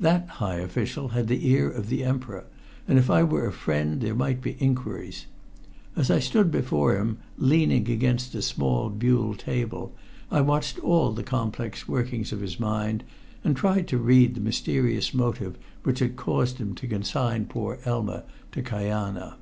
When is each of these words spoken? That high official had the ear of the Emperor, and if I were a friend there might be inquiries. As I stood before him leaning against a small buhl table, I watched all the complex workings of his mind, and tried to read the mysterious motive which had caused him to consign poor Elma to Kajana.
That 0.00 0.26
high 0.42 0.56
official 0.56 1.10
had 1.10 1.28
the 1.28 1.48
ear 1.50 1.70
of 1.70 1.88
the 1.88 2.02
Emperor, 2.02 2.46
and 2.88 2.98
if 2.98 3.08
I 3.08 3.22
were 3.22 3.46
a 3.46 3.52
friend 3.52 4.00
there 4.00 4.12
might 4.12 4.40
be 4.42 4.56
inquiries. 4.58 5.26
As 5.94 6.10
I 6.10 6.18
stood 6.18 6.50
before 6.50 6.96
him 6.98 7.18
leaning 7.36 7.88
against 7.88 8.34
a 8.34 8.42
small 8.42 8.90
buhl 8.90 9.36
table, 9.36 9.94
I 10.32 10.40
watched 10.40 10.80
all 10.80 11.12
the 11.12 11.22
complex 11.22 11.86
workings 11.86 12.32
of 12.32 12.40
his 12.40 12.58
mind, 12.58 13.04
and 13.44 13.56
tried 13.56 13.86
to 13.86 13.98
read 13.98 14.34
the 14.34 14.40
mysterious 14.40 15.14
motive 15.14 15.56
which 15.84 16.00
had 16.00 16.16
caused 16.16 16.58
him 16.58 16.74
to 16.74 16.88
consign 16.88 17.44
poor 17.46 17.78
Elma 17.84 18.24
to 18.50 18.62
Kajana. 18.62 19.36